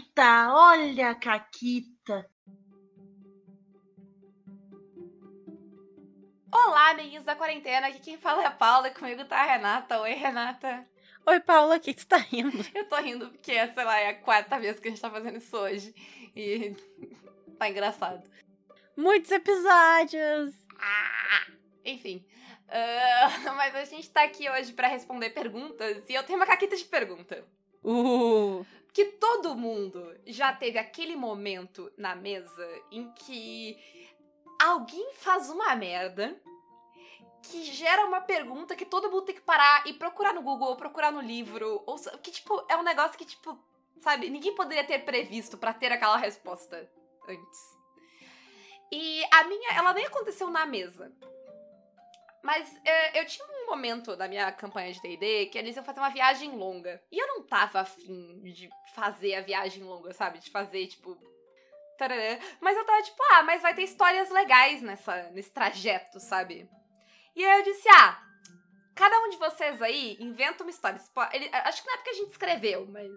[0.00, 2.30] Caquita, olha a Caquita.
[6.50, 7.88] Olá, amiguinhos da quarentena.
[7.88, 10.00] Aqui quem fala é a Paula e comigo tá a Renata.
[10.00, 10.86] Oi, Renata.
[11.26, 12.64] Oi, Paula, o que, que você tá rindo?
[12.74, 15.36] Eu tô rindo porque, sei lá, é a quarta vez que a gente tá fazendo
[15.36, 15.94] isso hoje.
[16.34, 16.74] E
[17.58, 18.22] tá engraçado.
[18.96, 20.54] Muitos episódios!
[20.78, 21.46] Ah,
[21.84, 22.24] enfim.
[22.68, 26.76] Uh, mas a gente tá aqui hoje para responder perguntas e eu tenho uma caquita
[26.76, 27.44] de pergunta.
[27.84, 28.64] Uh.
[28.92, 33.78] Que todo mundo já teve aquele momento na mesa em que
[34.60, 36.40] alguém faz uma merda
[37.42, 40.76] que gera uma pergunta que todo mundo tem que parar e procurar no Google ou
[40.76, 41.82] procurar no livro.
[41.86, 43.58] Ou que, tipo, é um negócio que, tipo,
[44.00, 46.90] sabe, ninguém poderia ter previsto para ter aquela resposta
[47.28, 47.80] antes.
[48.92, 51.12] E a minha, ela nem aconteceu na mesa.
[52.42, 56.00] Mas é, eu tinha um momento da minha campanha de D&D que eles iam fazer
[56.00, 57.02] uma viagem longa.
[57.12, 60.38] E eu não tava afim de fazer a viagem longa, sabe?
[60.38, 61.18] De fazer, tipo...
[62.62, 66.66] Mas eu tava tipo, ah, mas vai ter histórias legais nessa, nesse trajeto, sabe?
[67.36, 68.22] E aí eu disse, ah,
[68.94, 70.98] cada um de vocês aí inventa uma história.
[71.32, 73.10] Ele, acho que na época a gente escreveu, mas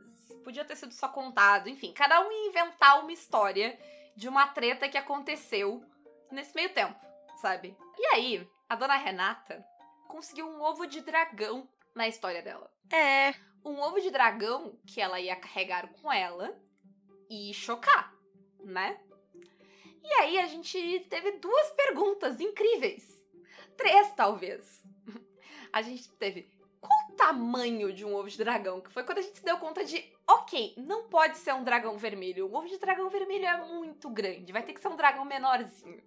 [0.43, 1.69] podia ter sido só contado.
[1.69, 3.79] Enfim, cada um ia inventar uma história
[4.15, 5.81] de uma treta que aconteceu
[6.31, 6.99] nesse meio tempo,
[7.37, 7.77] sabe?
[7.97, 9.65] E aí, a dona Renata
[10.07, 12.71] conseguiu um ovo de dragão na história dela.
[12.91, 13.33] É.
[13.65, 16.55] Um ovo de dragão que ela ia carregar com ela
[17.29, 18.13] e chocar,
[18.59, 18.99] né?
[20.03, 23.23] E aí a gente teve duas perguntas incríveis.
[23.77, 24.83] Três, talvez.
[25.71, 28.81] A gente teve qual o tamanho de um ovo de dragão?
[28.81, 31.97] Que foi quando a gente se deu conta de, ok, não pode ser um dragão
[31.97, 32.47] vermelho.
[32.47, 34.51] Um ovo de dragão vermelho é muito grande.
[34.51, 36.03] Vai ter que ser um dragão menorzinho.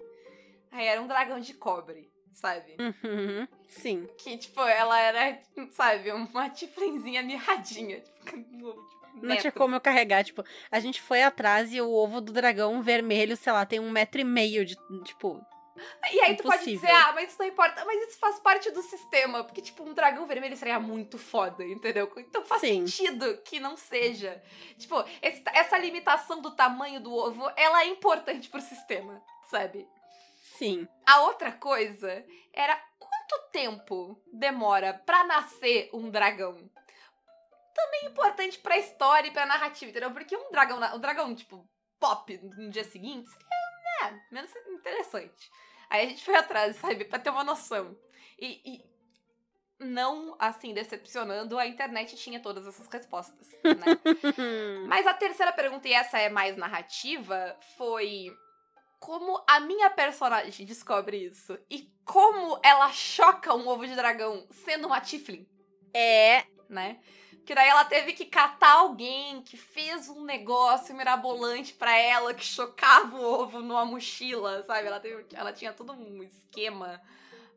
[0.70, 2.76] Aí era um dragão de cobre sabe?
[2.78, 4.08] Uhum, sim.
[4.18, 5.40] Que, tipo, ela era,
[5.72, 8.00] sabe, uma tiflinzinha mirradinha.
[8.00, 8.86] Tipo,
[9.22, 12.82] não tinha como eu carregar, tipo, a gente foi atrás e o ovo do dragão
[12.82, 15.40] vermelho, sei lá, tem um metro e meio de, tipo...
[16.10, 16.36] E aí impossível.
[16.36, 19.60] tu pode dizer, ah, mas isso não importa, mas isso faz parte do sistema, porque,
[19.60, 22.10] tipo, um dragão vermelho seria muito foda, entendeu?
[22.16, 22.86] Então faz Sim.
[22.86, 24.42] sentido que não seja.
[24.78, 29.86] Tipo, esse, essa limitação do tamanho do ovo, ela é importante pro sistema, sabe?
[30.58, 30.88] Sim.
[31.06, 36.70] A outra coisa era quanto tempo demora para nascer um dragão?
[37.74, 40.10] Também importante pra história e pra narrativa, entendeu?
[40.10, 41.68] Porque um dragão, um dragão, tipo,
[42.00, 45.50] pop no dia seguinte seria, né, menos interessante.
[45.90, 47.96] Aí a gente foi atrás, sabe, pra ter uma noção.
[48.38, 48.96] E, e
[49.78, 53.98] não, assim, decepcionando, a internet tinha todas essas respostas, né?
[54.88, 58.34] Mas a terceira pergunta, e essa é mais narrativa, foi
[58.98, 64.86] como a minha personagem descobre isso e como ela choca um ovo de dragão sendo
[64.86, 65.46] uma Tiflin.
[65.92, 66.44] É.
[66.68, 66.98] Né?
[67.44, 72.44] Que daí ela teve que catar alguém que fez um negócio mirabolante para ela que
[72.44, 74.88] chocava o ovo numa mochila, sabe?
[74.88, 77.00] Ela, teve, ela tinha todo um esquema.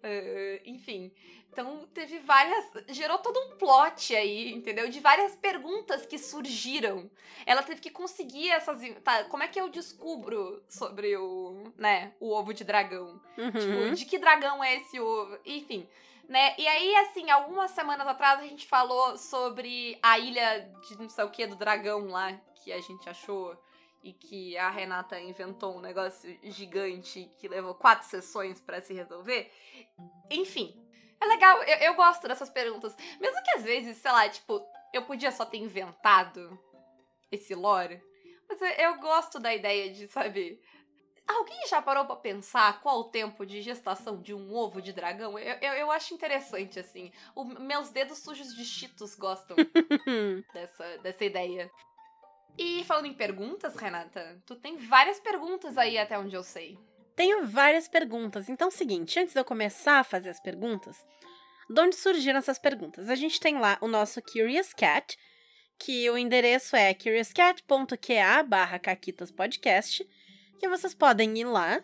[0.04, 1.12] Uh, enfim.
[1.52, 2.66] Então teve várias.
[2.90, 4.90] gerou todo um plot aí, entendeu?
[4.90, 7.10] De várias perguntas que surgiram.
[7.46, 8.80] Ela teve que conseguir essas.
[9.04, 11.74] Tá, como é que eu descubro sobre o.
[11.78, 13.20] né, o ovo de dragão?
[13.38, 13.52] Uhum.
[13.52, 15.38] Tipo, de que dragão é esse ovo?
[15.46, 15.88] Enfim.
[16.28, 16.54] Né?
[16.60, 21.24] E aí, assim, algumas semanas atrás a gente falou sobre a ilha de não sei
[21.24, 23.58] o que do dragão lá, que a gente achou
[24.04, 29.52] e que a Renata inventou um negócio gigante que levou quatro sessões para se resolver.
[30.30, 30.74] Enfim,
[31.20, 32.96] é legal, eu, eu gosto dessas perguntas.
[33.20, 36.58] Mesmo que às vezes, sei lá, tipo, eu podia só ter inventado
[37.32, 38.02] esse lore.
[38.48, 40.60] Mas eu gosto da ideia de, sabe.
[41.28, 45.38] Alguém já parou pra pensar qual o tempo de gestação de um ovo de dragão?
[45.38, 47.12] Eu, eu, eu acho interessante, assim.
[47.36, 49.56] O, meus dedos sujos de cheetos gostam
[50.52, 51.70] dessa, dessa ideia.
[52.58, 56.78] E falando em perguntas, Renata, tu tem várias perguntas aí até onde eu sei.
[57.16, 58.50] Tenho várias perguntas.
[58.50, 61.06] Então, é seguinte, antes de eu começar a fazer as perguntas,
[61.70, 63.10] de onde surgiram essas perguntas?
[63.10, 65.18] A gente tem lá o nosso Curious Cat,
[65.78, 70.08] que o endereço é curiouscat.qa barra caquitaspodcast,
[70.60, 71.82] que vocês podem ir lá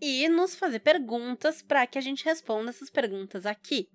[0.00, 3.88] e nos fazer perguntas para que a gente responda essas perguntas aqui.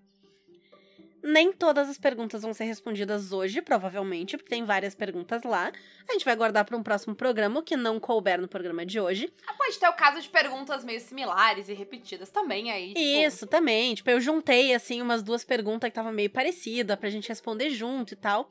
[1.21, 5.71] Nem todas as perguntas vão ser respondidas hoje, provavelmente, porque tem várias perguntas lá.
[6.07, 9.00] A gente vai guardar para um próximo programa, o que não couber no programa de
[9.00, 9.31] hoje.
[9.45, 12.94] Ah, pode ter o caso de perguntas meio similares e repetidas também aí.
[12.94, 13.00] Tipo...
[13.00, 13.94] Isso, também.
[13.95, 18.13] Tipo, eu juntei, assim, umas duas perguntas que estavam meio parecidas pra gente responder junto
[18.13, 18.50] e tal.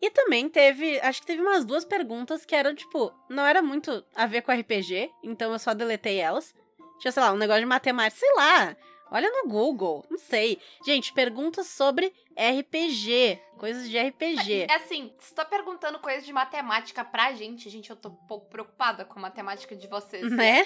[0.00, 4.04] E também teve, acho que teve umas duas perguntas que eram, tipo, não era muito
[4.16, 6.52] a ver com RPG, então eu só deletei elas.
[6.98, 8.76] Tinha, sei lá, um negócio de matemática, sei lá
[9.12, 10.58] Olha no Google, não sei.
[10.86, 14.62] Gente, perguntas sobre RPG, coisas de RPG.
[14.70, 18.48] É assim, se tá perguntando coisas de matemática pra gente, gente, eu tô um pouco
[18.48, 20.32] preocupada com a matemática de vocês.
[20.32, 20.64] Né?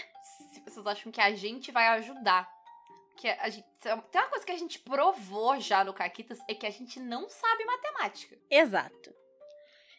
[0.52, 2.48] Se vocês acham que a gente vai ajudar.
[3.16, 6.66] Que a gente, tem uma coisa que a gente provou já no Caquitas, é que
[6.66, 8.38] a gente não sabe matemática.
[8.48, 9.12] Exato.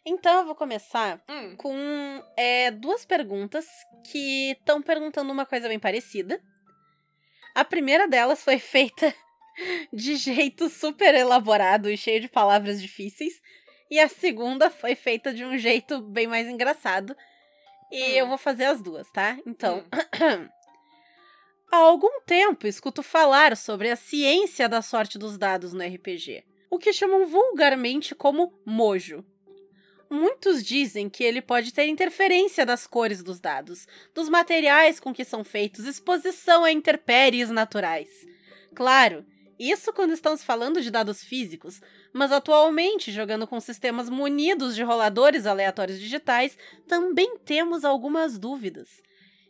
[0.06, 3.66] Então eu vou começar Hum, com é, duas perguntas
[4.10, 6.40] que estão perguntando uma coisa bem parecida.
[7.58, 9.12] A primeira delas foi feita
[9.92, 13.42] de jeito super elaborado e cheio de palavras difíceis.
[13.90, 17.16] E a segunda foi feita de um jeito bem mais engraçado.
[17.90, 18.14] E Hum.
[18.14, 19.36] eu vou fazer as duas, tá?
[19.44, 19.84] Então.
[21.72, 26.78] Há algum tempo escuto falar sobre a ciência da sorte dos dados no RPG, o
[26.78, 29.24] que chamam vulgarmente como mojo.
[30.10, 35.24] Muitos dizem que ele pode ter interferência das cores dos dados, dos materiais com que
[35.24, 38.08] são feitos, exposição a intempéries naturais.
[38.74, 39.24] Claro,
[39.58, 41.80] isso quando estamos falando de dados físicos,
[42.12, 46.56] mas atualmente, jogando com sistemas munidos de roladores aleatórios digitais,
[46.86, 49.02] também temos algumas dúvidas.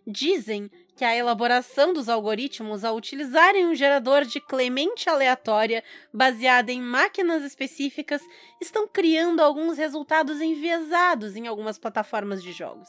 [0.06, 6.82] Dizem que a elaboração dos algoritmos ao utilizarem um gerador de clemente aleatória baseada em
[6.82, 8.20] máquinas específicas
[8.60, 12.88] estão criando alguns resultados enviesados em algumas plataformas de jogos.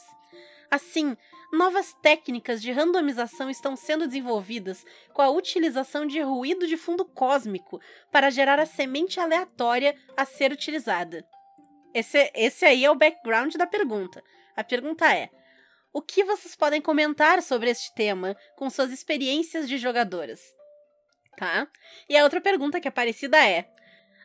[0.68, 1.16] Assim,
[1.52, 4.84] novas técnicas de randomização estão sendo desenvolvidas
[5.14, 7.80] com a utilização de ruído de fundo cósmico
[8.10, 11.24] para gerar a semente aleatória a ser utilizada.
[11.94, 14.20] Esse, esse aí é o background da pergunta.
[14.56, 15.30] A pergunta é:
[15.92, 20.40] o que vocês podem comentar sobre este tema com suas experiências de jogadoras?
[21.36, 21.66] Tá?
[22.08, 23.68] E a outra pergunta que é parecida é: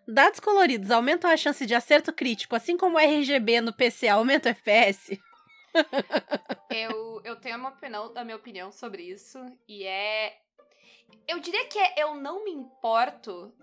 [0.07, 4.49] dados coloridos aumentam a chance de acerto crítico, assim como o RGB no PC aumenta
[4.49, 5.19] o FPS?
[6.69, 10.37] eu, eu tenho uma opinião, a minha opinião sobre isso, e é.
[11.27, 13.53] Eu diria que é eu não me importo,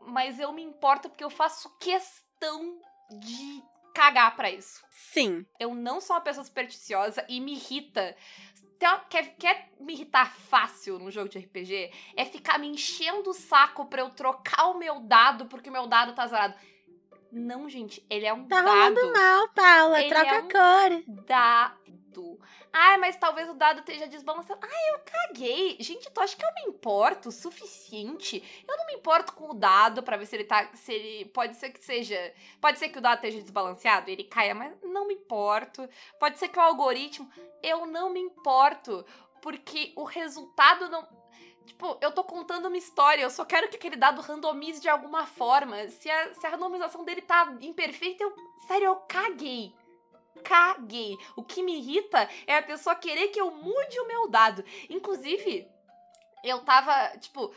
[0.00, 3.62] mas eu me importo porque eu faço questão de
[3.94, 4.82] cagar pra isso.
[4.90, 5.44] Sim.
[5.58, 8.16] Eu não sou uma pessoa supersticiosa e me irrita.
[8.82, 11.90] Uma- Quer, quer me irritar fácil num jogo de RPG?
[12.16, 15.86] É ficar me enchendo o saco pra eu trocar o meu dado porque o meu
[15.86, 16.54] dado tá zerado.
[17.32, 18.68] Não, gente, ele é um Tá dado.
[18.74, 20.00] rolando mal, Paula.
[20.00, 21.02] Ele Troca é a cor.
[21.24, 21.79] Dado.
[22.72, 24.60] Ai, mas talvez o dado esteja desbalanceado.
[24.62, 25.76] Ai, eu caguei.
[25.80, 28.64] Gente, tu acha que eu me importo o suficiente?
[28.68, 30.70] Eu não me importo com o dado pra ver se ele tá.
[30.74, 31.24] Se ele.
[31.26, 32.32] Pode ser que seja.
[32.60, 35.88] Pode ser que o dado esteja desbalanceado ele caia, mas não me importo.
[36.18, 37.30] Pode ser que o algoritmo.
[37.62, 39.04] Eu não me importo.
[39.40, 41.06] Porque o resultado não.
[41.64, 45.26] Tipo, eu tô contando uma história, eu só quero que aquele dado randomize de alguma
[45.26, 45.88] forma.
[45.88, 48.34] Se a, se a randomização dele tá imperfeita, eu.
[48.66, 49.72] Sério, eu caguei.
[50.42, 51.16] Caguei.
[51.36, 54.64] O que me irrita é a pessoa querer que eu mude o meu dado.
[54.88, 55.68] Inclusive,
[56.42, 57.52] eu tava, tipo,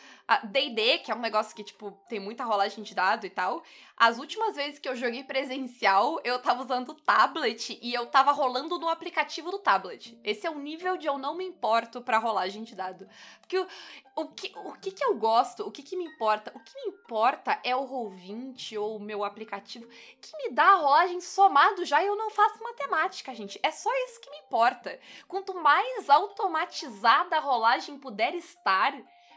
[0.46, 3.62] D&D, que é um negócio que, tipo, tem muita rolagem de dado e tal.
[3.96, 8.80] As últimas vezes que eu joguei presencial, eu tava usando tablet e eu tava rolando
[8.80, 10.18] no aplicativo do tablet.
[10.24, 13.08] Esse é o nível de eu não me importo pra rolagem de dado.
[13.42, 13.68] Porque o,
[14.16, 16.52] o, que, o que que eu gosto, o que que me importa?
[16.56, 19.88] O que me importa é o Roll20 ou o meu aplicativo
[20.22, 23.60] que me dá a rolagem somado já e eu não faço matemática, gente.
[23.62, 24.98] É só isso que me importa.
[25.28, 28.94] Quanto mais automatizada a rolagem puder estar,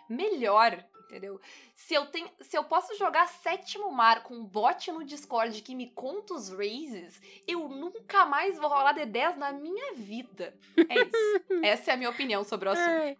[0.08, 1.41] melhor, entendeu?
[1.75, 5.75] Se eu tenho, se eu posso jogar sétimo mar com um bot no Discord que
[5.75, 10.54] me conta os raises, eu nunca mais vou rolar D10 na minha vida.
[10.88, 11.45] É isso.
[11.62, 13.19] Essa é a minha opinião sobre o assunto.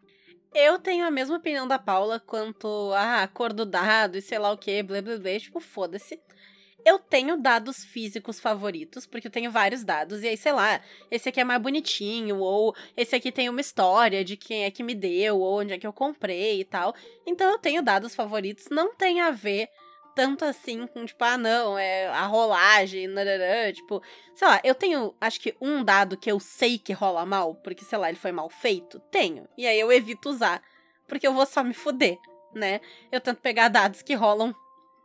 [0.55, 4.51] Eu tenho a mesma opinião da Paula quanto a cor do dado e sei lá
[4.53, 5.39] o que, blá blá blá.
[5.39, 6.21] Tipo, foda-se.
[6.87, 11.29] Eu tenho dados físicos favoritos, porque eu tenho vários dados, e aí, sei lá, esse
[11.29, 14.95] aqui é mais bonitinho, ou esse aqui tem uma história de quem é que me
[14.95, 16.95] deu, ou onde é que eu comprei e tal.
[17.27, 19.69] Então eu tenho dados favoritos, não tem a ver
[20.15, 23.09] tanto assim com, tipo, ah, não, é a rolagem,
[23.75, 24.01] tipo,
[24.33, 27.85] sei lá, eu tenho, acho que um dado que eu sei que rola mal, porque,
[27.85, 29.49] sei lá, ele foi mal feito, tenho.
[29.59, 30.63] E aí eu evito usar,
[31.09, 32.17] porque eu vou só me fuder,
[32.55, 32.81] né?
[33.11, 34.55] Eu tento pegar dados que rolam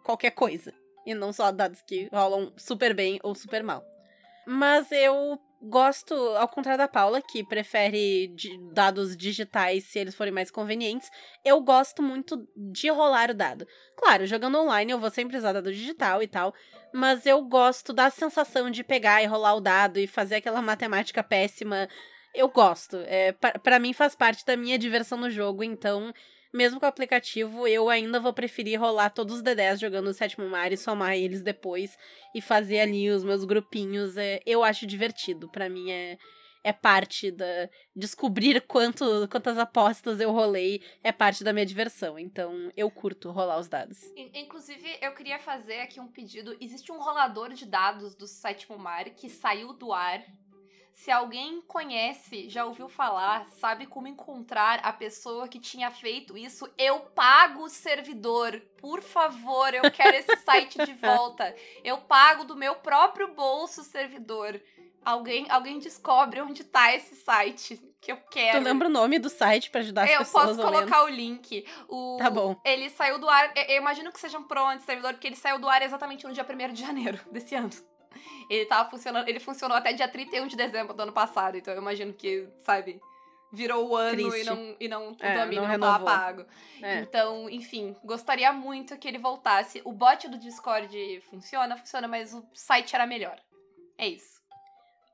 [0.04, 0.74] qualquer coisa,
[1.06, 3.84] e não só dados que rolam super bem ou super mal.
[4.46, 8.34] Mas eu gosto, ao contrário da Paula, que prefere
[8.74, 11.10] dados digitais se eles forem mais convenientes,
[11.46, 13.68] eu gosto muito de rolar o dado.
[13.96, 16.54] Claro, jogando online eu vou sempre usar dado digital e tal,
[16.92, 21.22] mas eu gosto da sensação de pegar e rolar o dado e fazer aquela matemática
[21.24, 21.88] péssima.
[22.34, 22.98] Eu gosto.
[23.06, 26.12] É, pa- pra mim faz parte da minha diversão no jogo, então,
[26.54, 30.48] mesmo com o aplicativo, eu ainda vou preferir rolar todos os D10 jogando o sétimo
[30.50, 31.98] mar e somar eles depois
[32.36, 34.18] e fazer ali os meus grupinhos.
[34.18, 35.50] É, eu acho divertido.
[35.50, 36.18] Pra mim é.
[36.64, 37.70] é parte da.
[37.96, 42.18] Descobrir quanto, quantas apostas eu rolei é parte da minha diversão.
[42.20, 44.02] Então eu curto rolar os dados.
[44.16, 46.56] In- Inclusive, eu queria fazer aqui um pedido.
[46.60, 50.22] Existe um rolador de dados do Sétimo Mar que saiu do ar.
[50.94, 56.70] Se alguém conhece, já ouviu falar, sabe como encontrar a pessoa que tinha feito isso,
[56.78, 58.62] eu pago o servidor.
[58.78, 61.56] Por favor, eu quero esse site de volta.
[61.84, 64.62] Eu pago do meu próprio bolso o servidor.
[65.04, 68.60] Alguém, alguém descobre onde tá esse site que eu quero.
[68.60, 70.46] Tu lembra o nome do site pra ajudar as eu pessoas?
[70.46, 70.72] posso ou menos?
[70.80, 71.66] colocar o link.
[71.88, 72.56] O, Tá bom.
[72.64, 73.52] Ele saiu do ar.
[73.56, 76.34] Eu eu imagino que seja um pro servidor, porque ele saiu do ar exatamente no
[76.34, 77.72] dia 1 de janeiro desse ano.
[78.50, 79.28] Ele tava funcionando.
[79.28, 81.58] Ele funcionou até dia 31 de dezembro do ano passado.
[81.58, 83.02] Então eu imagino que, sabe,
[83.52, 84.46] virou o ano e Triste.
[84.50, 86.46] não, e não o É, domínio não não, tava pago.
[86.82, 87.00] É.
[87.00, 89.82] Então, enfim, gostaria muito que ele voltasse.
[89.86, 93.40] O bot do Discord funciona, funciona, mas o site era melhor.
[93.98, 94.42] É isso.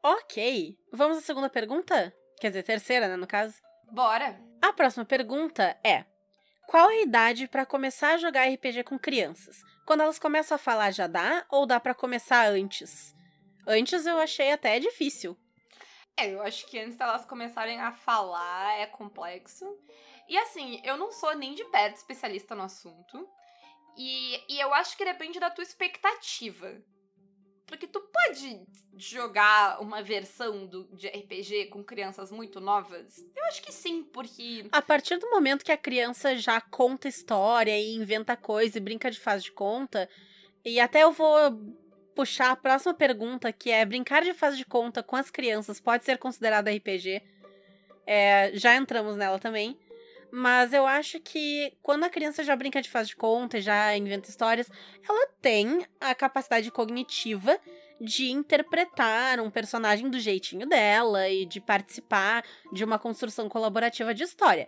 [0.03, 0.77] Ok.
[0.91, 2.13] Vamos à segunda pergunta?
[2.39, 3.55] Quer dizer, terceira, né, no caso?
[3.91, 4.39] Bora.
[4.61, 6.05] A próxima pergunta é:
[6.67, 9.63] Qual a idade pra começar a jogar RPG com crianças?
[9.85, 13.15] Quando elas começam a falar já dá ou dá pra começar antes?
[13.65, 15.37] Antes eu achei até difícil.
[16.17, 19.65] É, eu acho que antes delas começarem a falar é complexo.
[20.27, 23.25] E assim, eu não sou nem de perto especialista no assunto.
[23.97, 26.83] E, e eu acho que depende da tua expectativa.
[27.67, 28.61] Porque tu pode
[28.97, 33.23] jogar uma versão do, de RPG com crianças muito novas?
[33.35, 34.65] Eu acho que sim, porque.
[34.71, 39.11] A partir do momento que a criança já conta história e inventa coisa e brinca
[39.11, 40.09] de faz de conta,
[40.63, 41.37] e até eu vou
[42.15, 46.03] puxar a próxima pergunta, que é brincar de faz de conta com as crianças pode
[46.03, 47.21] ser considerado RPG.
[48.07, 49.77] É, já entramos nela também.
[50.37, 54.29] Mas eu acho que quando a criança já brinca de faz de conta já inventa
[54.29, 54.69] histórias,
[55.09, 57.59] ela tem a capacidade cognitiva
[57.99, 64.25] de interpretar um personagem do jeitinho dela e de participar de uma construção colaborativa de
[64.25, 64.67] história.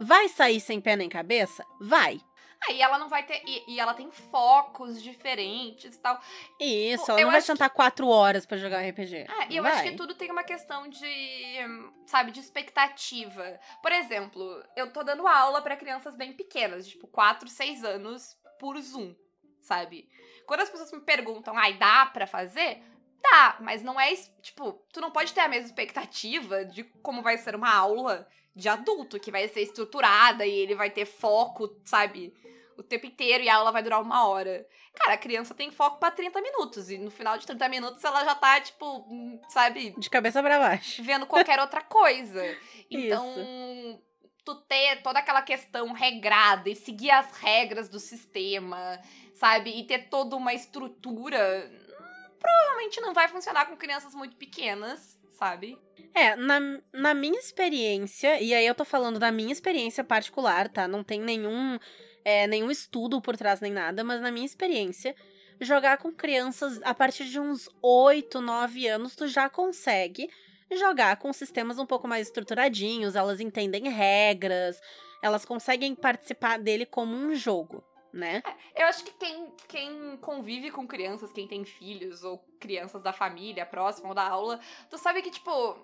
[0.00, 1.64] Vai sair sem pé nem cabeça?
[1.80, 2.20] Vai.
[2.68, 3.42] Aí ela não vai ter.
[3.46, 6.20] E, e ela tem focos diferentes e tal.
[6.60, 9.26] Isso, ela eu não vai sentar quatro horas pra jogar RPG.
[9.28, 9.72] Ah, e eu Vai.
[9.72, 11.58] acho que tudo tem uma questão de,
[12.06, 13.58] sabe, de expectativa.
[13.82, 18.80] Por exemplo, eu tô dando aula pra crianças bem pequenas, tipo 4, 6 anos, por
[18.80, 19.14] Zoom,
[19.60, 20.08] sabe?
[20.46, 22.82] Quando as pessoas me perguntam, ai, dá pra fazer?
[23.22, 27.38] Dá, mas não é, tipo, tu não pode ter a mesma expectativa de como vai
[27.38, 32.32] ser uma aula de adulto, que vai ser estruturada e ele vai ter foco, sabe?
[32.76, 34.66] O tempo inteiro e a aula vai durar uma hora.
[34.94, 36.90] Cara, a criança tem foco pra 30 minutos.
[36.90, 40.58] E no final de 30 minutos ela já tá, tipo, hum, sabe, De cabeça pra
[40.58, 41.02] baixo.
[41.02, 42.42] vendo qualquer outra coisa.
[42.90, 44.00] Então,
[44.44, 49.00] tu ter toda aquela questão regrada e seguir as regras do sistema,
[49.34, 49.70] sabe?
[49.70, 51.68] E ter toda uma estrutura.
[51.72, 55.78] hum, Provavelmente não vai funcionar com crianças muito pequenas, sabe?
[56.14, 56.60] É, na,
[56.92, 60.88] na minha experiência, e aí eu tô falando da minha experiência particular, tá?
[60.88, 61.78] Não tem nenhum,
[62.24, 65.14] é, nenhum estudo por trás nem nada, mas na minha experiência,
[65.60, 70.30] jogar com crianças a partir de uns 8, 9 anos, tu já consegue
[70.72, 74.80] jogar com sistemas um pouco mais estruturadinhos, elas entendem regras,
[75.22, 77.84] elas conseguem participar dele como um jogo,
[78.14, 78.42] né?
[78.76, 83.66] Eu acho que quem, quem convive com crianças, quem tem filhos ou crianças da família
[83.66, 85.76] próxima ou da aula, tu sabe que, tipo,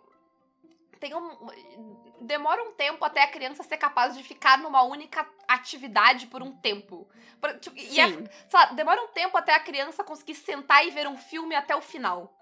[1.00, 1.49] tem um.
[2.20, 6.52] Demora um tempo até a criança ser capaz de ficar numa única atividade por um
[6.52, 7.08] tempo.
[7.40, 8.28] Por- tipo, e é- Sim.
[8.49, 11.80] sabe, demora um tempo até a criança conseguir sentar e ver um filme até o
[11.80, 12.32] final.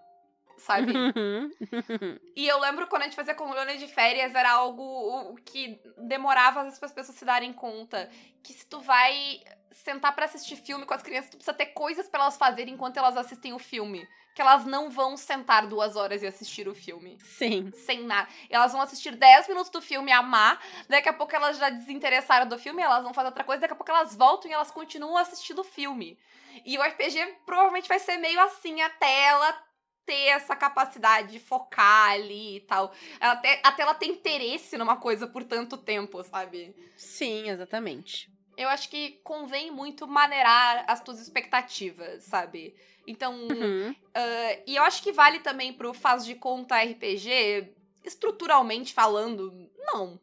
[0.59, 0.93] Sabe?
[0.93, 1.51] Uhum.
[2.37, 6.67] E eu lembro quando a gente fazia colônia de férias, era algo que demorava às
[6.67, 8.09] vezes para as pessoas se darem conta.
[8.43, 9.41] Que se tu vai
[9.73, 12.97] sentar pra assistir filme com as crianças, tu precisa ter coisas pra elas fazerem enquanto
[12.97, 14.07] elas assistem o filme.
[14.35, 17.19] Que elas não vão sentar duas horas e assistir o filme.
[17.25, 17.73] Sim.
[17.75, 18.29] Sem nada.
[18.49, 20.61] Elas vão assistir 10 minutos do filme, amar.
[20.89, 23.61] Daqui a pouco elas já desinteressaram do filme, elas vão fazer outra coisa.
[23.61, 26.17] Daqui a pouco elas voltam e elas continuam assistindo o filme.
[26.65, 29.68] E o RPG provavelmente vai ser meio assim até ela
[30.09, 32.91] ter essa capacidade de focar ali e tal.
[33.21, 36.75] Ela até, até ela ter interesse numa coisa por tanto tempo, sabe?
[36.97, 38.33] Sim, exatamente.
[38.57, 42.75] Eu acho que convém muito maneirar as tuas expectativas, sabe?
[43.07, 43.95] Então, Uhum.
[44.15, 47.69] ah, e eu acho que vale também pro faz de conta RPG,
[48.03, 50.19] estruturalmente falando, não.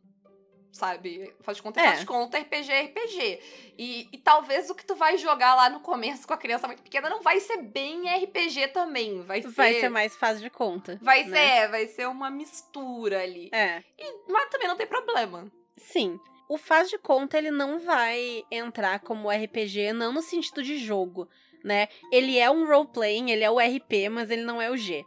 [0.75, 1.34] Sabe?
[1.39, 1.86] Faz de conta, É.
[1.86, 3.39] faz de conta, RPG, é RPG.
[3.77, 6.84] E, e talvez o que tu vai jogar lá no começo com a criança muito
[6.84, 9.22] pequena não vai ser bem RPG também.
[9.22, 9.48] Vai ser.
[9.51, 11.00] Vai ser mais fácil de conta.
[11.01, 11.62] Vai né?
[11.62, 13.50] ser, vai ser uma mistura ali.
[13.53, 13.82] É.
[14.27, 15.50] Mas também não tem problema.
[15.77, 16.20] Sim.
[16.50, 21.29] O faz de conta, ele não vai entrar como RPG, não no sentido de jogo,
[21.63, 21.88] né?
[22.12, 25.05] Ele é um role-playing, ele é o RP, mas ele não é o G.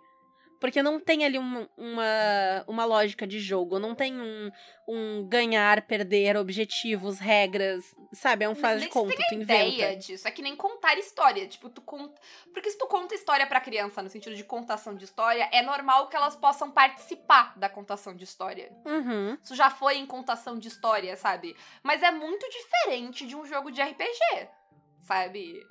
[0.60, 4.50] Porque não tem ali uma, uma, uma lógica de jogo, não tem um,
[4.88, 8.44] um ganhar, perder, objetivos, regras, sabe?
[8.44, 9.64] É um faz de conta, tu inventa.
[9.64, 10.26] ideia disso.
[10.26, 11.46] É que nem contar história.
[11.46, 12.20] Tipo, tu conta.
[12.52, 16.08] Porque se tu conta história pra criança, no sentido de contação de história, é normal
[16.08, 18.72] que elas possam participar da contação de história.
[18.84, 19.38] Uhum.
[19.42, 21.56] Isso já foi em contação de história, sabe?
[21.82, 24.48] Mas é muito diferente de um jogo de RPG,
[25.02, 25.64] sabe?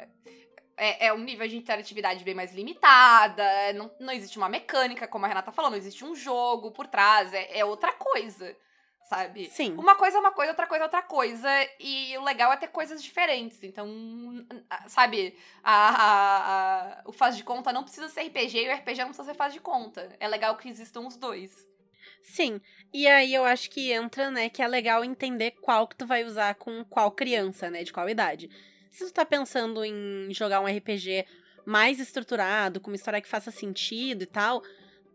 [0.78, 3.44] É, é um nível de interatividade bem mais limitada,
[3.74, 7.34] não, não existe uma mecânica, como a Renata falou, não existe um jogo por trás,
[7.34, 8.56] é, é outra coisa,
[9.10, 9.50] sabe?
[9.50, 9.74] Sim.
[9.74, 12.68] Uma coisa é uma coisa, outra coisa é outra coisa, e o legal é ter
[12.68, 13.64] coisas diferentes.
[13.64, 13.88] Então,
[14.88, 19.00] sabe, a, a, a, o faz de conta não precisa ser RPG e o RPG
[19.00, 20.16] não precisa ser faz de conta.
[20.20, 21.68] É legal que existam os dois.
[22.22, 22.60] Sim.
[22.94, 26.24] E aí eu acho que entra, né, que é legal entender qual que tu vai
[26.24, 28.50] usar com qual criança, né, de qual idade.
[28.98, 31.24] Se tu tá pensando em jogar um RPG
[31.64, 34.64] mais estruturado, com uma história que faça sentido e tal,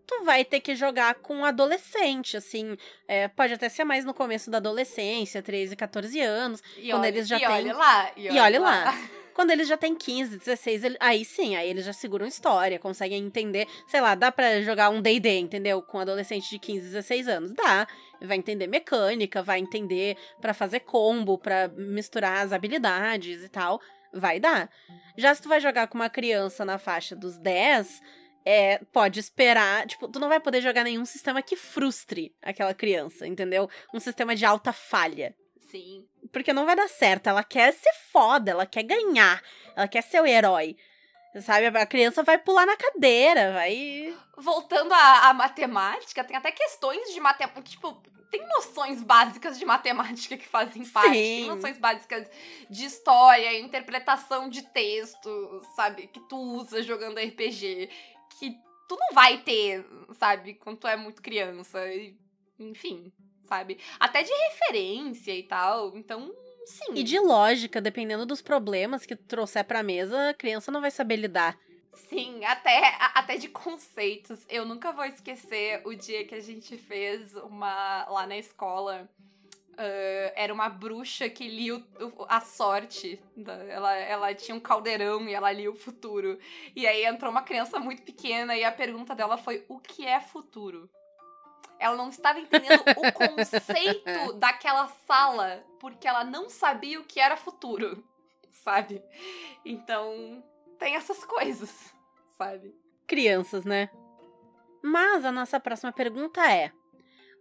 [0.06, 2.76] tu vai ter que jogar com um adolescente, assim.
[3.08, 6.62] É, pode até ser mais no começo da adolescência, 13, 14 anos.
[6.76, 7.48] E quando olha, eles já e têm.
[7.48, 8.12] olha lá.
[8.16, 8.94] E E olha, olha lá.
[9.34, 13.24] Quando eles já têm 15, 16, ele- aí sim, aí eles já seguram história, conseguem
[13.24, 13.66] entender.
[13.86, 15.80] Sei lá, dá pra jogar um DD, entendeu?
[15.82, 17.52] Com um adolescente de 15, 16 anos.
[17.52, 17.86] Dá.
[18.20, 23.80] Vai entender mecânica, vai entender pra fazer combo, pra misturar as habilidades e tal.
[24.12, 24.70] Vai dar.
[25.16, 28.00] Já se tu vai jogar com uma criança na faixa dos 10,
[28.44, 29.86] é, pode esperar.
[29.86, 33.68] Tipo, tu não vai poder jogar nenhum sistema que frustre aquela criança, entendeu?
[33.94, 35.34] Um sistema de alta falha.
[35.70, 36.04] Sim.
[36.32, 37.28] Porque não vai dar certo.
[37.28, 39.42] Ela quer ser foda, ela quer ganhar,
[39.76, 40.76] ela quer ser o herói.
[41.40, 41.66] Sabe?
[41.66, 44.14] A criança vai pular na cadeira, vai.
[44.36, 47.62] Voltando à, à matemática, tem até questões de matemática.
[47.62, 51.10] Tipo, tem noções básicas de matemática que fazem parte.
[51.10, 51.48] Tem Sim.
[51.48, 52.28] noções básicas
[52.68, 56.06] de história, interpretação de texto, sabe?
[56.06, 57.90] Que tu usa jogando RPG.
[58.38, 58.56] Que
[58.88, 59.86] tu não vai ter,
[60.18, 60.54] sabe?
[60.54, 61.78] Quando tu é muito criança.
[62.58, 63.12] Enfim,
[63.44, 63.78] sabe?
[63.98, 65.96] Até de referência e tal.
[65.96, 66.34] Então,
[66.66, 66.94] sim.
[66.94, 71.16] E de lógica, dependendo dos problemas que trouxer pra mesa, a criança não vai saber
[71.16, 71.58] lidar.
[71.94, 74.46] Sim, até, até de conceitos.
[74.48, 79.08] Eu nunca vou esquecer o dia que a gente fez uma lá na escola.
[79.78, 83.18] ah, era uma bruxa que lia o- a sorte.
[83.36, 86.38] da- ela, ela tinha um caldeirão e ela lia o futuro.
[86.76, 90.20] E aí entrou uma criança muito pequena e a pergunta dela foi: o que é
[90.20, 90.90] futuro?
[91.82, 97.36] Ela não estava entendendo o conceito daquela sala, porque ela não sabia o que era
[97.36, 98.04] futuro,
[98.52, 99.02] sabe?
[99.64, 100.44] Então,
[100.78, 101.92] tem essas coisas,
[102.38, 102.72] sabe?
[103.06, 103.90] Crianças, né?
[104.80, 106.70] Mas a nossa próxima pergunta é: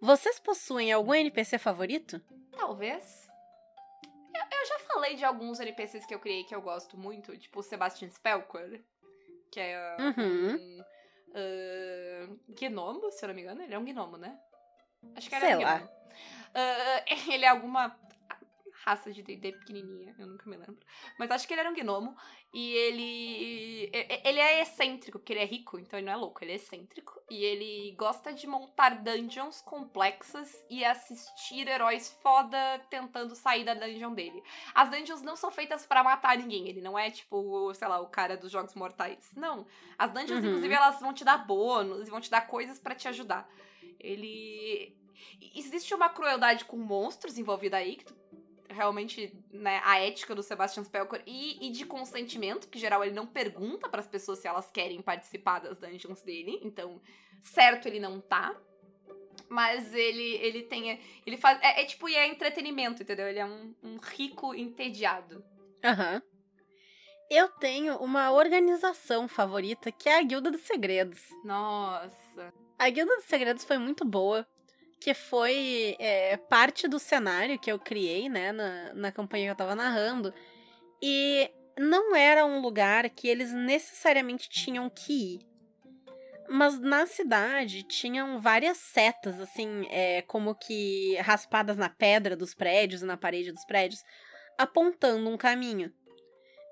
[0.02, 2.20] Vocês possuem algum NPC favorito?
[2.58, 3.30] Talvez.
[4.34, 7.60] Eu, eu já falei de alguns NPCs que eu criei que eu gosto muito, tipo
[7.60, 8.84] o Sebastian Spellcore,
[9.52, 10.56] que é Uhum.
[10.56, 10.84] um
[11.34, 13.62] ah, gnomo, se eu não me engano.
[13.62, 14.38] Ele é um gnomo, né?
[15.16, 15.90] Acho que era Sei um lá.
[16.54, 17.96] Ah, ele é alguma
[18.84, 20.78] raça de D&D pequenininha, eu nunca me lembro.
[21.18, 22.16] Mas acho que ele era um gnomo
[22.54, 23.90] e ele
[24.24, 27.22] ele é excêntrico, porque ele é rico, então ele não é louco, ele é excêntrico
[27.30, 32.58] e ele gosta de montar dungeons complexas e assistir heróis foda
[32.90, 34.42] tentando sair da dungeon dele.
[34.74, 38.08] As dungeons não são feitas pra matar ninguém, ele não é tipo, sei lá, o
[38.08, 39.32] cara dos jogos mortais.
[39.36, 39.66] Não.
[39.98, 40.50] As dungeons Uhum.
[40.50, 43.48] inclusive elas vão te dar bônus e vão te dar coisas pra te ajudar.
[44.00, 44.98] Ele
[45.56, 48.21] existe uma crueldade com monstros envolvida aí, que tu
[48.72, 53.14] realmente, né, a ética do Sebastian Spellcore e, e de consentimento, que em geral ele
[53.14, 57.02] não pergunta pras pessoas se elas querem participar das dungeons dele, então,
[57.42, 58.56] certo ele não tá.
[59.50, 61.00] Mas ele, ele tem.
[61.26, 61.60] Ele faz.
[61.62, 63.28] É, é tipo, e é entretenimento, entendeu?
[63.28, 65.44] Ele é um, um rico entediado.
[65.84, 66.22] Aham.
[67.30, 71.22] Eu tenho uma organização favorita que é a Guilda dos Segredos.
[71.46, 72.54] Nossa.
[72.78, 74.46] A Guilda dos Segredos foi muito boa,
[75.02, 79.56] que foi é, parte do cenário que eu criei, né, na, na campanha que eu
[79.56, 80.32] tava narrando.
[81.02, 85.40] E não era um lugar que eles necessariamente tinham que ir.
[86.48, 93.02] Mas na cidade tinham várias setas, assim, é, como que raspadas na pedra dos prédios
[93.02, 94.04] e na parede dos prédios,
[94.56, 95.92] apontando um caminho.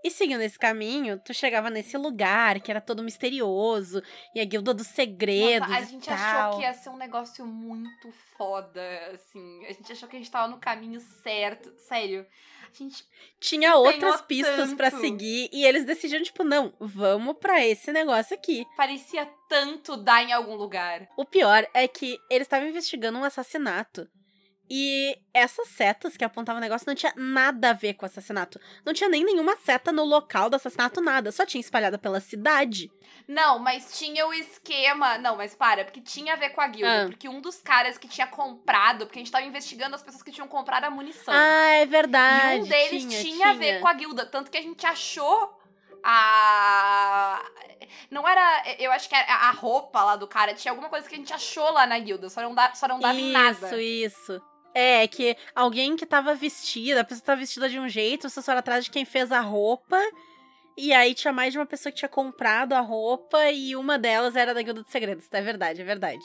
[0.03, 4.01] E seguindo esse caminho, tu chegava nesse lugar que era todo misterioso,
[4.33, 6.15] e a guilda dos segredos Nossa, a gente tal.
[6.15, 8.81] achou que ia ser um negócio muito foda,
[9.13, 9.65] assim.
[9.65, 11.73] A gente achou que a gente tava no caminho certo.
[11.77, 12.25] Sério.
[12.71, 13.03] A gente.
[13.39, 15.01] Tinha outras pistas pra tanto.
[15.01, 18.65] seguir, e eles decidiram, tipo, não, vamos pra esse negócio aqui.
[18.77, 21.09] Parecia tanto dar em algum lugar.
[21.17, 24.07] O pior é que eles estavam investigando um assassinato.
[24.69, 28.59] E essas setas que apontavam o negócio não tinha nada a ver com o assassinato.
[28.85, 31.31] Não tinha nem nenhuma seta no local do assassinato, nada.
[31.31, 32.91] Só tinha espalhada pela cidade.
[33.27, 35.17] Não, mas tinha o esquema.
[35.17, 37.03] Não, mas para, porque tinha a ver com a guilda.
[37.03, 37.05] Ah.
[37.07, 40.31] Porque um dos caras que tinha comprado, porque a gente tava investigando as pessoas que
[40.31, 41.33] tinham comprado a munição.
[41.33, 42.57] Ah, é verdade.
[42.57, 44.25] e um deles tinha, tinha, a ver com a guilda.
[44.25, 45.59] Tanto que a gente achou
[46.03, 47.43] a.
[48.11, 48.63] Não era.
[48.77, 50.53] Eu acho que era a roupa lá do cara.
[50.53, 52.29] Tinha alguma coisa que a gente achou lá na guilda.
[52.29, 53.67] Só não, dá, só não dava em nada.
[53.67, 54.48] Isso, isso.
[54.73, 58.51] É, que alguém que tava vestida, a pessoa tava vestida de um jeito, você só
[58.51, 59.99] era atrás de quem fez a roupa.
[60.77, 64.35] E aí tinha mais de uma pessoa que tinha comprado a roupa e uma delas
[64.35, 65.27] era da Guilda dos Segredos.
[65.31, 66.23] É verdade, é verdade.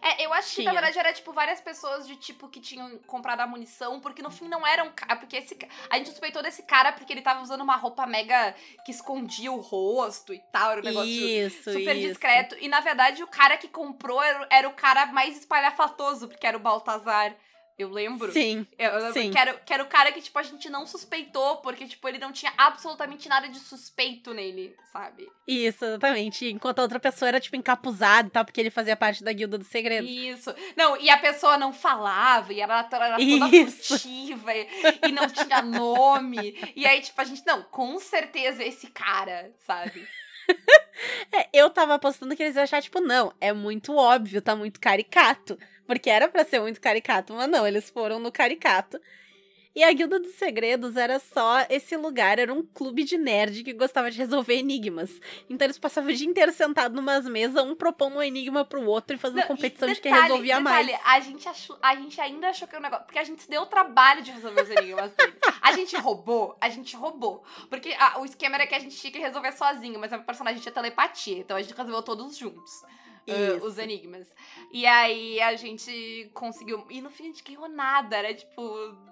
[0.00, 3.40] É, eu acho que na verdade era tipo várias pessoas de tipo que tinham comprado
[3.40, 5.16] a munição, porque no fim não era um cara.
[5.16, 5.56] Porque esse
[5.90, 9.60] A gente suspeitou desse cara porque ele tava usando uma roupa mega que escondia o
[9.60, 10.72] rosto e tal.
[10.72, 12.08] Era um negócio isso, super isso.
[12.08, 12.56] discreto.
[12.60, 16.56] E na verdade o cara que comprou era, era o cara mais espalhafatoso, porque era
[16.56, 17.36] o Baltazar.
[17.78, 18.32] Eu lembro.
[18.32, 18.66] Sim.
[18.76, 19.30] Eu lembro sim.
[19.30, 22.18] que era, que era o cara que, tipo, a gente não suspeitou, porque, tipo, ele
[22.18, 25.30] não tinha absolutamente nada de suspeito nele, sabe?
[25.46, 26.46] Isso, exatamente.
[26.46, 29.56] Enquanto a outra pessoa era, tipo, encapuzada e tal, porque ele fazia parte da Guilda
[29.56, 30.10] dos Segredos.
[30.10, 30.52] Isso.
[30.76, 33.96] Não, e a pessoa não falava, e ela era toda Isso.
[33.96, 34.68] furtiva, e,
[35.06, 36.58] e não tinha nome.
[36.74, 40.04] E aí, tipo, a gente, não, com certeza esse cara, sabe?
[41.32, 44.80] É, eu tava apostando que eles iam achar, tipo, não, é muito óbvio, tá muito
[44.80, 45.58] caricato.
[45.86, 49.00] Porque era pra ser muito caricato, mas não, eles foram no caricato.
[49.78, 53.72] E a Guilda dos Segredos era só esse lugar, era um clube de nerd que
[53.72, 55.20] gostava de resolver enigmas.
[55.48, 59.14] Então eles passavam o dia inteiro sentado numas mesas, um propondo um enigma pro outro
[59.14, 61.06] e fazendo Não, e competição de quem detalhe- resolvia detalhe, mais.
[61.06, 63.06] A gente, achou, a gente ainda achou que era um negócio.
[63.06, 65.36] Porque a gente deu o trabalho de resolver os enigmas dele.
[65.62, 67.44] A gente roubou, a gente roubou.
[67.70, 70.60] Porque ah, o esquema era que a gente tinha que resolver sozinho, mas a personagem
[70.60, 71.38] tinha telepatia.
[71.38, 72.82] Então a gente resolveu todos juntos.
[73.28, 73.66] Isso.
[73.66, 74.26] os enigmas.
[74.72, 76.84] E aí a gente conseguiu.
[76.88, 78.16] E no fim a gente ganhou nada.
[78.16, 78.62] Era tipo,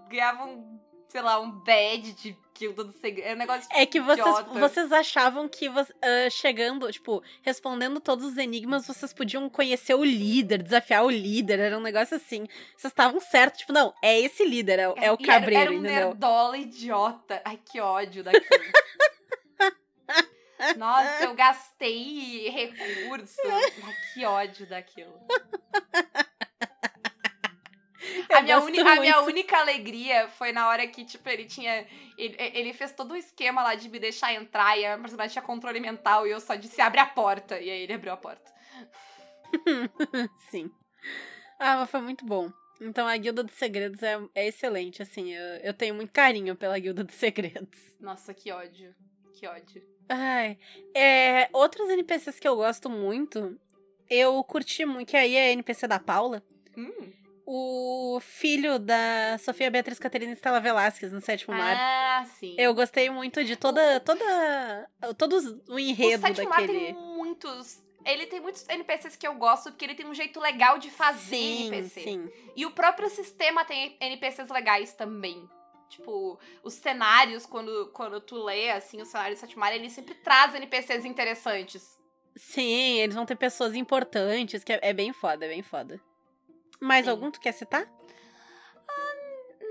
[0.09, 3.27] ganhava um, sei lá, um badge de guilda do segredo.
[3.27, 3.69] Era um negócio.
[3.73, 4.59] É que vocês, idiota.
[4.59, 10.63] vocês achavam que ah, chegando, tipo, respondendo todos os enigmas, vocês podiam conhecer o líder,
[10.63, 12.47] desafiar o líder, era um negócio assim.
[12.77, 15.63] Vocês estavam certos, tipo, não, é esse líder, é, o- é o E era- cabreiro,
[15.63, 15.95] era, um entendeu?
[16.09, 17.43] nerdola idiota.
[17.45, 18.47] Ai, que ódio daquilo.
[20.79, 23.37] Nossa, eu gastei recurso.
[23.45, 25.13] Ai, que ódio daquilo.
[28.31, 31.87] Eu A minha, uni- a minha única alegria foi na hora que, tipo, ele tinha.
[32.19, 35.43] Ele, ele fez todo o esquema lá de me deixar entrar e a personagem tinha
[35.43, 37.59] controle mental e eu só disse abre a porta.
[37.61, 38.51] E aí ele abriu a porta.
[40.51, 40.71] Sim.
[41.59, 42.51] Ah, mas foi muito bom.
[42.81, 46.79] Então a Guilda dos Segredos é, é excelente, assim, eu, eu tenho muito carinho pela
[46.79, 47.79] Guilda dos Segredos.
[47.99, 48.95] Nossa, que ódio.
[49.33, 49.83] Que ódio.
[50.09, 50.59] Ai,
[50.95, 53.59] é, outros NPCs que eu gosto muito,
[54.11, 56.43] eu curti muito, que aí é NPC da Paula,
[56.77, 57.11] Hum.
[57.47, 61.77] O filho da Sofia Beatriz Caterina Estela Velasquez no Sétimo Mar.
[61.79, 62.57] Ah, sim.
[62.59, 66.87] Eu gostei muito de toda, toda, todo o O enredo Sétimo Mar daquele...
[66.87, 67.81] tem muitos.
[68.05, 71.37] Ele tem muitos NPCs que eu gosto, porque ele tem um jeito legal de fazer
[71.37, 72.01] Sim, NPC.
[72.01, 72.31] sim.
[72.55, 75.49] E o próprio sistema tem NPCs legais também.
[75.89, 80.15] Tipo, os cenários, quando, quando tu lê, assim, o cenário do Sétimo Mar, ele sempre
[80.15, 81.97] traz NPCs interessantes.
[82.35, 86.01] Sim, eles vão ter pessoas importantes, que é, é bem foda, é bem foda.
[86.81, 87.11] Mais Sim.
[87.11, 87.89] algum tu quer citar?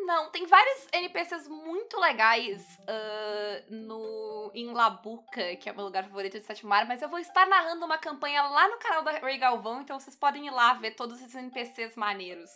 [0.06, 6.04] Não, tem vários NPCs muito legais ah, no em Labuca, que é o meu lugar
[6.04, 9.14] favorito de Sétimo Mar, mas eu vou estar narrando uma campanha lá no canal da
[9.14, 12.52] Ray Galvão, então vocês podem ir lá ver todos esses NPCs maneiros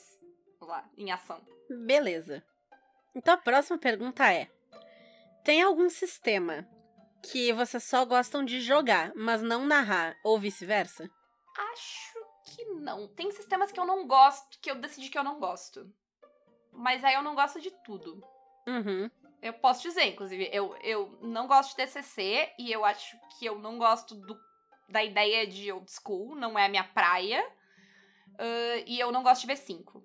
[0.62, 1.42] lá, em ação.
[1.86, 2.44] Beleza.
[3.16, 4.48] Então a próxima pergunta é:
[5.44, 6.68] Tem algum sistema
[7.24, 11.10] que vocês só gostam de jogar, mas não narrar, ou vice-versa?
[11.74, 12.09] Acho
[12.75, 13.08] não.
[13.08, 15.91] Tem sistemas que eu não gosto, que eu decidi que eu não gosto.
[16.71, 18.23] Mas aí eu não gosto de tudo.
[18.67, 19.10] Uhum.
[19.41, 23.58] Eu posso dizer, inclusive, eu, eu não gosto de DCC e eu acho que eu
[23.58, 24.38] não gosto do,
[24.89, 27.43] da ideia de old school, não é a minha praia.
[28.38, 30.03] Ah, e eu não gosto de V5.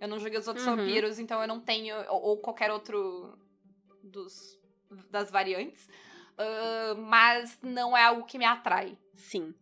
[0.00, 0.76] Eu não joguei os outros Uhum.
[0.76, 1.96] vampiros, então eu não tenho.
[2.10, 3.38] Ou, ou qualquer outro
[4.02, 4.58] dos,
[5.10, 5.88] das variantes.
[6.38, 8.96] Ah, mas não é algo que me atrai.
[9.14, 9.54] Sim.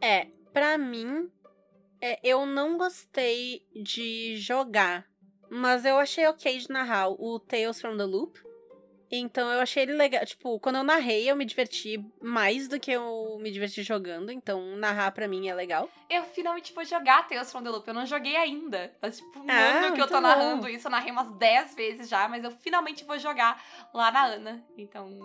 [0.00, 1.30] É, pra mim,
[2.06, 5.06] é, eu não gostei de jogar,
[5.50, 8.38] mas eu achei ok de narrar o Tales from the Loop.
[9.10, 10.24] Então eu achei ele legal.
[10.26, 14.32] Tipo, quando eu narrei, eu me diverti mais do que eu me diverti jogando.
[14.32, 15.88] Então, narrar pra mim é legal.
[16.10, 17.86] Eu finalmente vou jogar Tales from the Loop.
[17.86, 18.92] Eu não joguei ainda.
[19.00, 20.20] Faz tipo um Ah, ano que eu tô bom.
[20.20, 20.88] narrando isso.
[20.88, 23.62] Eu narrei umas 10 vezes já, mas eu finalmente vou jogar
[23.92, 24.66] lá na Ana.
[24.76, 25.16] Então,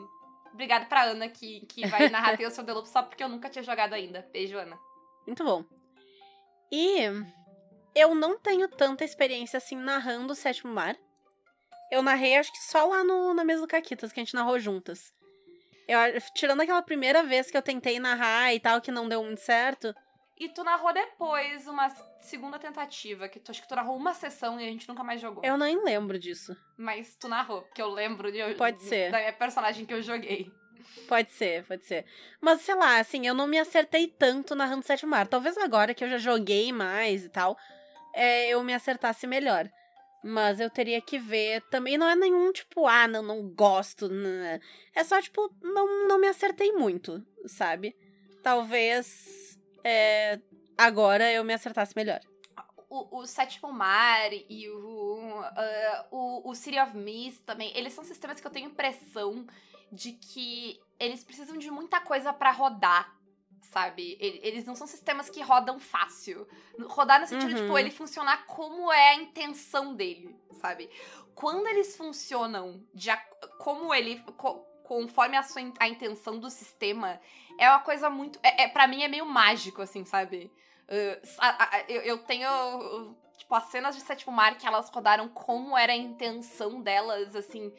[0.53, 3.49] obrigada pra Ana que, que vai narrar Tales from the Loop só porque eu nunca
[3.49, 4.27] tinha jogado ainda.
[4.31, 4.77] Beijo, Ana.
[5.25, 5.63] Muito bom.
[6.71, 6.97] E
[7.95, 10.95] eu não tenho tanta experiência assim narrando o Sétimo Mar.
[11.91, 14.59] Eu narrei, acho que só lá no, na mesa do Caquitas, que a gente narrou
[14.59, 15.11] juntas.
[15.87, 15.97] Eu,
[16.35, 19.93] tirando aquela primeira vez que eu tentei narrar e tal, que não deu muito certo.
[20.37, 21.89] E tu narrou depois uma
[22.21, 25.19] segunda tentativa, que tu acho que tu narrou uma sessão e a gente nunca mais
[25.19, 25.43] jogou.
[25.43, 26.55] Eu nem lembro disso.
[26.77, 29.11] Mas tu narrou, porque eu lembro de, Pode ser.
[29.11, 30.49] da minha personagem que eu joguei.
[31.07, 32.05] Pode ser, pode ser.
[32.39, 35.27] Mas sei lá, assim, eu não me acertei tanto narrando Sétimo Mar.
[35.27, 37.57] Talvez agora que eu já joguei mais e tal,
[38.13, 39.69] é, eu me acertasse melhor.
[40.23, 41.61] Mas eu teria que ver.
[41.69, 44.09] Também não é nenhum tipo, ah, não, não gosto.
[44.09, 44.59] Não.
[44.93, 47.95] É só, tipo, não, não me acertei muito, sabe?
[48.43, 50.39] Talvez é,
[50.77, 52.19] agora eu me acertasse melhor.
[52.89, 58.03] O, o Sétimo Mar e o, uh, o, o City of Mist também, eles são
[58.03, 59.45] sistemas que eu tenho impressão
[59.91, 63.19] de que eles precisam de muita coisa para rodar
[63.69, 64.17] sabe?
[64.19, 66.47] Eles não são sistemas que rodam fácil.
[66.87, 67.65] Rodar no sentido, tipo, uhum.
[67.67, 70.89] tipo, ele funcionar como é a intenção dele, sabe?
[71.35, 73.09] Quando eles funcionam de
[73.59, 74.21] como ele.
[74.37, 77.21] Co conforme a, sua, a intenção do sistema,
[77.59, 78.39] é uma coisa muito.
[78.41, 80.51] É, é, para mim é meio mágico, assim, sabe?
[80.87, 83.15] Uh, a, a, eu, eu, tenho.
[83.37, 87.71] Tipo, as cenas de Sétimo Mar que elas rodaram como era a intenção delas, assim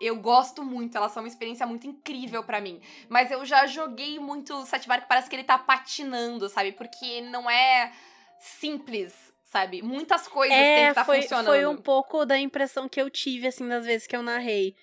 [0.00, 2.80] eu gosto muito, elas são uma experiência muito incrível para mim.
[3.08, 6.72] Mas eu já joguei muito Sete Bar que parece que ele tá patinando, sabe?
[6.72, 7.92] Porque não é
[8.38, 9.82] simples, sabe?
[9.82, 11.46] Muitas coisas é, têm que estar tá funcionando.
[11.46, 14.74] Foi um pouco da impressão que eu tive, assim, das vezes que eu narrei.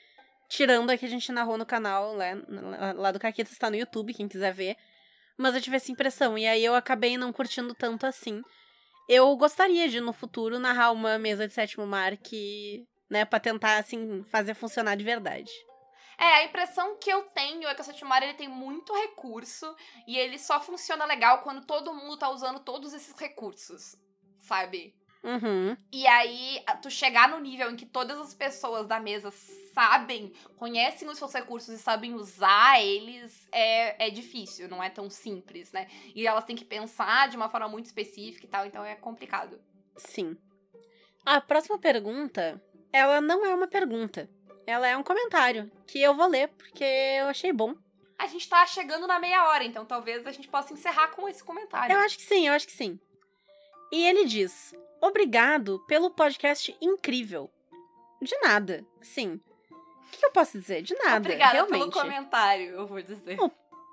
[0.50, 2.42] Tirando a que a gente narrou no canal, né?
[2.96, 4.78] Lá do Caqueta está no YouTube, quem quiser ver.
[5.38, 6.38] Mas eu tive essa impressão.
[6.38, 8.42] E aí eu acabei não curtindo tanto assim.
[9.10, 13.78] Eu gostaria de, no futuro, narrar uma mesa de sétimo mar que né, para tentar
[13.78, 15.52] assim fazer funcionar de verdade.
[16.20, 19.76] É, a impressão que eu tenho é que o Setmar ele tem muito recurso
[20.08, 23.96] e ele só funciona legal quando todo mundo tá usando todos esses recursos,
[24.40, 24.96] sabe?
[25.24, 25.76] Uhum.
[25.92, 29.30] E aí, tu chegar no nível em que todas as pessoas da mesa
[29.74, 35.10] sabem, conhecem os seus recursos e sabem usar eles, é, é difícil, não é tão
[35.10, 35.88] simples, né?
[36.16, 39.60] E elas têm que pensar de uma forma muito específica e tal, então é complicado.
[39.98, 40.38] Sim.
[41.26, 42.62] A próxima pergunta
[42.92, 44.30] ela não é uma pergunta.
[44.66, 47.74] Ela é um comentário que eu vou ler porque eu achei bom.
[48.20, 51.44] A gente tá chegando na meia hora, então talvez a gente possa encerrar com esse
[51.44, 51.94] comentário.
[51.94, 53.00] Eu acho que sim, eu acho que sim.
[53.92, 57.50] E ele diz: Obrigado pelo podcast incrível.
[58.22, 59.40] De nada, sim.
[59.72, 60.82] O que eu posso dizer?
[60.82, 61.18] De nada.
[61.18, 61.80] Obrigada realmente.
[61.80, 63.40] pelo comentário, eu vou dizer.
[63.40, 63.52] O,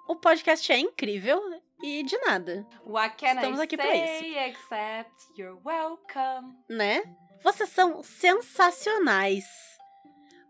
[0.09, 1.41] o podcast é incrível
[1.83, 2.67] e de nada.
[2.87, 4.39] What can Estamos I aqui say pra isso.
[4.39, 6.57] except you're welcome?
[6.69, 7.03] Né?
[7.45, 9.45] Vocês são sensacionais.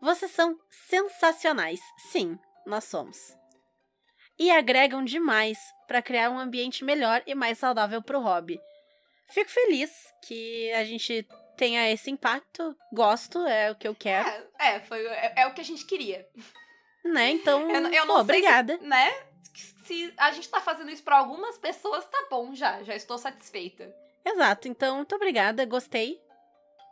[0.01, 1.81] Vocês são sensacionais.
[2.13, 3.37] Sim, nós somos.
[4.39, 8.61] E agregam demais para criar um ambiente melhor e mais saudável para o hobby.
[9.27, 9.91] Fico feliz
[10.23, 11.27] que a gente
[11.57, 12.77] tenha esse impacto.
[12.93, 14.29] Gosto, é o que eu quero.
[14.57, 16.29] É, é foi, é, é o que a gente queria.
[17.05, 17.31] Né?
[17.31, 18.79] Então, eu, eu não pô, obrigada.
[18.79, 19.13] Se, né?
[19.85, 22.85] Se a gente tá fazendo isso para algumas pessoas, tá bom já.
[22.85, 23.93] Já estou satisfeita.
[24.25, 24.69] Exato.
[24.69, 25.67] Então, muito obrigada.
[25.67, 26.24] Gostei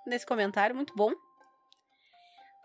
[0.06, 1.12] nesse comentário, muito bom.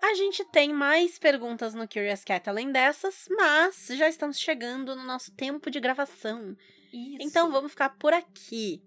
[0.01, 5.03] A gente tem mais perguntas no Curious Cat além dessas, mas já estamos chegando no
[5.03, 6.55] nosso tempo de gravação.
[6.93, 7.17] Isso.
[7.19, 8.81] Então vamos ficar por aqui.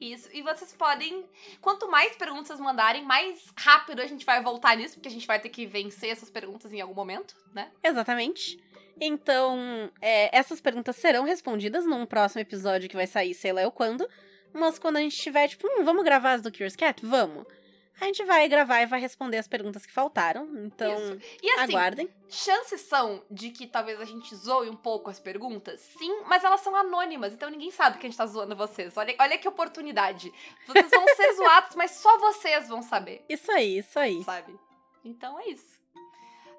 [0.00, 0.28] Isso.
[0.32, 1.24] E vocês podem.
[1.60, 5.38] Quanto mais perguntas mandarem, mais rápido a gente vai voltar nisso, porque a gente vai
[5.38, 7.70] ter que vencer essas perguntas em algum momento, né?
[7.82, 8.58] Exatamente.
[9.00, 13.70] Então, é, essas perguntas serão respondidas num próximo episódio que vai sair, sei lá eu
[13.70, 14.06] quando.
[14.52, 17.04] Mas quando a gente tiver, tipo, hum, vamos gravar as do Curious Cat?
[17.04, 17.46] Vamos
[18.00, 20.48] a gente vai gravar e vai responder as perguntas que faltaram.
[20.58, 22.10] Então, e, assim, aguardem.
[22.28, 25.80] Chances são de que talvez a gente zoe um pouco as perguntas?
[25.80, 28.96] Sim, mas elas são anônimas, então ninguém sabe que a gente tá zoando vocês.
[28.96, 30.32] Olha, olha que oportunidade.
[30.66, 33.24] Vocês vão ser zoados, mas só vocês vão saber.
[33.28, 34.22] Isso aí, isso aí.
[34.24, 34.58] Sabe?
[35.04, 35.76] Então é isso.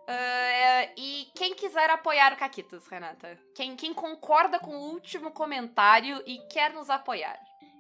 [0.07, 3.37] Uh, e quem quiser apoiar o Caquitas, Renata?
[3.53, 7.37] Quem, quem concorda com o último comentário e quer nos apoiar?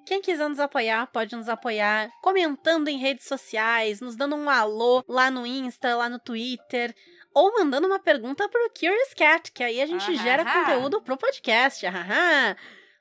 [0.07, 5.03] Quem quiser nos apoiar, pode nos apoiar comentando em redes sociais, nos dando um alô
[5.05, 6.95] lá no Insta, lá no Twitter,
[7.33, 11.85] ou mandando uma pergunta pro Curious Cat, que aí a gente gera conteúdo pro podcast.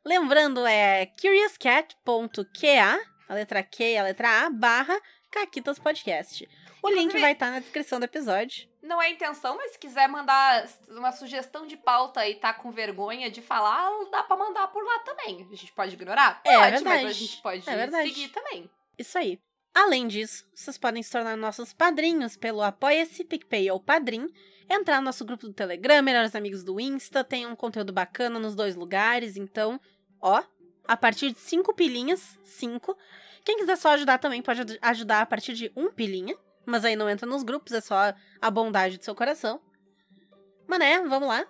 [0.05, 6.49] Lembrando, é curiouscat.qa, a letra Q e a letra A, barra Caquitas Podcast.
[6.87, 8.68] O link vai estar tá na descrição do episódio.
[8.83, 13.31] Não é intenção, mas se quiser mandar uma sugestão de pauta e tá com vergonha
[13.31, 15.49] de falar, dá pra mandar por lá também.
[15.51, 16.40] A gente pode ignorar?
[16.44, 16.85] É, pode, verdade.
[16.85, 18.70] mas a gente pode é seguir também.
[18.96, 19.40] Isso aí.
[19.75, 24.27] Além disso, vocês podem se tornar nossos padrinhos pelo Apoia-se, PicPay ou Padrim,
[24.70, 28.55] entrar no nosso grupo do Telegram, melhores amigos do Insta, tem um conteúdo bacana nos
[28.55, 29.79] dois lugares, então,
[30.18, 30.42] ó,
[30.85, 32.96] a partir de 5 pilinhas, 5.
[33.44, 36.37] Quem quiser só ajudar também pode ajudar a partir de 1 pilinha,
[36.67, 39.61] mas aí não entra nos grupos, é só a bondade do seu coração.
[40.67, 41.47] Mas né, vamos lá.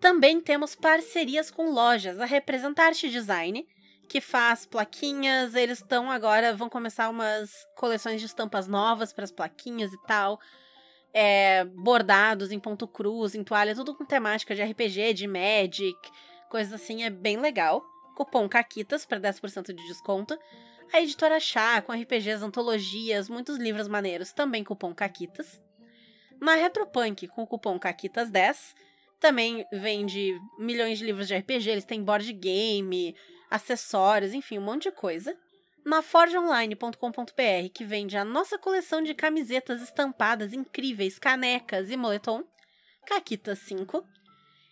[0.00, 3.66] Também temos parcerias com lojas, a Representarte Design,
[4.08, 9.32] que faz plaquinhas, eles estão agora, vão começar umas coleções de estampas novas para as
[9.32, 10.38] plaquinhas e tal.
[11.12, 15.96] É, bordados em ponto cruz, em toalha, tudo com temática de RPG, de Magic,
[16.50, 17.82] coisas assim, é bem legal.
[18.14, 20.38] Cupom CAQUITAS para 10% de desconto.
[20.94, 25.60] A editora Chá, com RPGs, antologias, muitos livros maneiros, também cupom CAQUITAS.
[26.40, 28.76] Na Retropunk, com o cupom CAQUITAS10,
[29.18, 33.12] também vende milhões de livros de RPG, eles têm board game,
[33.50, 35.36] acessórios, enfim, um monte de coisa.
[35.84, 42.44] Na forgeonline.com.br, que vende a nossa coleção de camisetas estampadas incríveis, canecas e moletom,
[43.04, 44.00] Caquitas 5.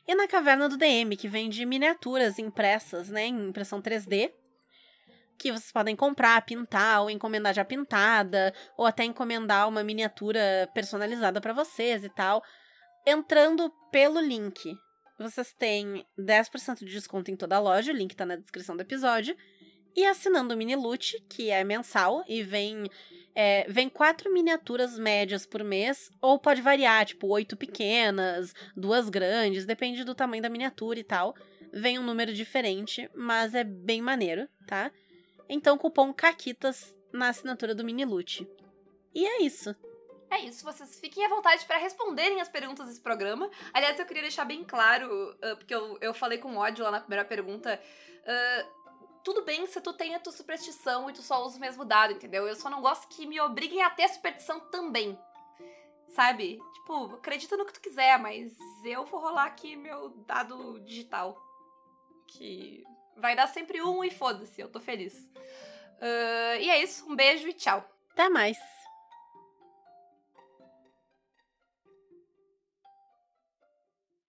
[0.06, 4.30] E na Caverna do DM, que vende miniaturas impressas, né, em impressão 3D,
[5.42, 11.40] que vocês podem comprar, pintar, ou encomendar já pintada, ou até encomendar uma miniatura personalizada
[11.40, 12.42] para vocês e tal.
[13.04, 14.72] Entrando pelo link,
[15.18, 18.82] vocês têm 10% de desconto em toda a loja, o link tá na descrição do
[18.82, 19.36] episódio.
[19.94, 22.88] E assinando o Mini Loot, que é mensal, e vem
[23.34, 29.66] é, vem quatro miniaturas médias por mês, ou pode variar, tipo, oito pequenas, duas grandes,
[29.66, 31.34] depende do tamanho da miniatura e tal.
[31.72, 34.90] Vem um número diferente, mas é bem maneiro, tá?
[35.48, 38.48] Então, cupom CAQUITAS na assinatura do Mini Loot.
[39.14, 39.74] E é isso.
[40.30, 43.50] É isso, vocês fiquem à vontade para responderem as perguntas desse programa.
[43.74, 47.00] Aliás, eu queria deixar bem claro, uh, porque eu, eu falei com ódio lá na
[47.00, 47.78] primeira pergunta.
[48.22, 48.82] uh,
[49.22, 52.14] tudo bem se tu tem a tua superstição e tu só usa o mesmo dado,
[52.14, 52.46] entendeu?
[52.46, 55.18] Eu só não gosto que me obriguem a ter superstição também.
[56.08, 56.58] Sabe?
[56.74, 58.52] Tipo, acredita no que tu quiser, mas
[58.84, 61.40] eu vou rolar aqui meu dado digital.
[62.26, 62.82] Que
[63.16, 65.14] vai dar sempre um e foda-se, eu tô feliz.
[65.14, 67.88] Uh, e é isso, um beijo e tchau.
[68.12, 68.81] Até mais!